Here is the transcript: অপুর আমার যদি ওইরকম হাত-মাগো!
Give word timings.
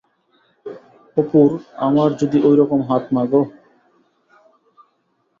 অপুর 1.17 1.49
আমার 1.79 2.09
যদি 2.21 2.37
ওইরকম 2.43 2.79
হাত-মাগো! 2.89 3.41